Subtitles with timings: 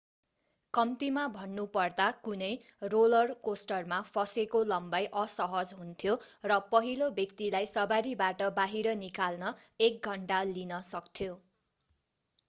[0.73, 2.47] कम्तिमा भन्नुपर्दा कुनै
[2.91, 6.15] रोलर कोस्टरमा फसेको लम्बाई असहज हुन्थ्यो
[6.45, 9.53] र पहिलो व्यक्तिलाई सवारीबाट बाहिर निकाल्न
[9.91, 11.37] एक घन्टा लिन सक्थ्यो